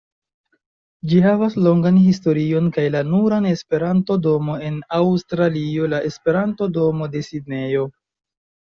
[1.11, 7.89] Ĝi havas longan historion kaj la nuran Esperanto-domon en Aŭstralio: la Esperanto-domo de Sidnejo.